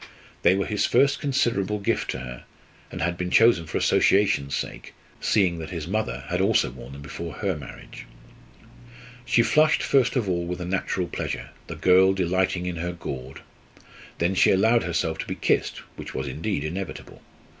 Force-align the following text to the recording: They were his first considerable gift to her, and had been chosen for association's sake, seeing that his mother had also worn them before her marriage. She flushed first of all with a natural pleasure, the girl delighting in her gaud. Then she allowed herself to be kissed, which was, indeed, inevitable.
They 0.41 0.55
were 0.55 0.65
his 0.65 0.87
first 0.87 1.19
considerable 1.21 1.77
gift 1.77 2.09
to 2.09 2.21
her, 2.21 2.45
and 2.89 3.03
had 3.03 3.19
been 3.19 3.29
chosen 3.29 3.67
for 3.67 3.77
association's 3.77 4.55
sake, 4.55 4.95
seeing 5.19 5.59
that 5.59 5.69
his 5.69 5.87
mother 5.87 6.23
had 6.29 6.41
also 6.41 6.71
worn 6.71 6.93
them 6.93 7.03
before 7.03 7.33
her 7.35 7.55
marriage. 7.55 8.07
She 9.25 9.43
flushed 9.43 9.83
first 9.83 10.15
of 10.15 10.27
all 10.27 10.43
with 10.43 10.59
a 10.59 10.65
natural 10.65 11.05
pleasure, 11.07 11.51
the 11.67 11.75
girl 11.75 12.13
delighting 12.13 12.65
in 12.65 12.77
her 12.77 12.93
gaud. 12.93 13.41
Then 14.17 14.33
she 14.33 14.49
allowed 14.49 14.81
herself 14.85 15.19
to 15.19 15.27
be 15.27 15.35
kissed, 15.35 15.77
which 15.97 16.15
was, 16.15 16.27
indeed, 16.27 16.63
inevitable. 16.63 17.21